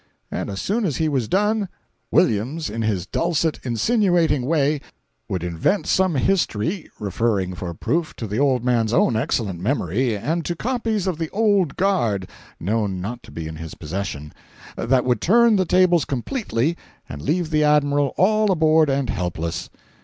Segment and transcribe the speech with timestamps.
[0.31, 1.69] And as soon as he was done,
[2.09, 4.81] Williams in his dulcet, insinuating way,
[5.29, 10.43] would invent some history (referring for proof, to the old man's own excellent memory and
[10.45, 12.27] to copies of "The Old Guard"
[12.59, 14.33] known not to be in his possession)
[14.75, 16.77] that would turn the tables completely
[17.07, 19.69] and leave the Admiral all abroad and helpless.